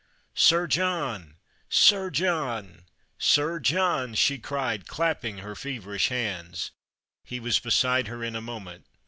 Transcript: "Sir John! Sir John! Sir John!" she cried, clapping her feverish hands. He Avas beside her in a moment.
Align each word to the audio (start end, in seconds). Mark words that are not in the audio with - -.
"Sir 0.49 0.65
John! 0.65 1.35
Sir 1.69 2.09
John! 2.09 2.85
Sir 3.19 3.59
John!" 3.59 4.15
she 4.15 4.39
cried, 4.39 4.87
clapping 4.87 5.37
her 5.37 5.53
feverish 5.55 6.07
hands. 6.07 6.71
He 7.23 7.39
Avas 7.39 7.61
beside 7.61 8.07
her 8.07 8.23
in 8.23 8.35
a 8.35 8.41
moment. 8.41 8.87